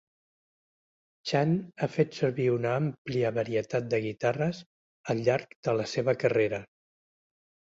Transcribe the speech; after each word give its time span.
Chan 1.31 1.51
ha 1.79 1.89
fet 1.97 2.17
servir 2.21 2.47
una 2.53 2.71
àmplia 2.77 3.33
varietat 3.37 3.87
de 3.95 4.01
guitarres 4.07 4.63
al 5.15 5.23
llarg 5.29 5.57
de 5.69 5.77
la 5.83 5.87
seva 5.93 6.17
carrera. 6.25 6.63